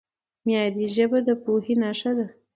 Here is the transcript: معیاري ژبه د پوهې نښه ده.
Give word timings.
معیاري 0.45 0.85
ژبه 0.95 1.19
د 1.27 1.29
پوهې 1.43 1.75
نښه 1.81 2.11
ده. 2.17 2.25